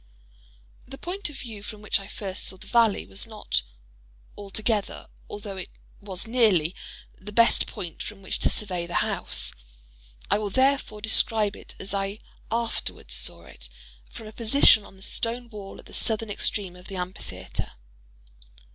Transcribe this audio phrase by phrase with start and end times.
[0.87, 3.61] The point of view from which I first saw the valley, was not
[4.35, 6.73] altogether, although it was nearly,
[7.19, 9.53] the best point from which to survey the house.
[10.31, 12.17] I will therefore describe it as I
[12.51, 16.95] afterwards saw it—from a position on the stone wall at the southern extreme of the
[16.95, 17.73] amphitheatre.